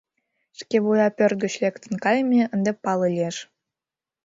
[0.59, 3.37] Шкевуя пӧрт гыч лектын кайыме ынде пале лиеш.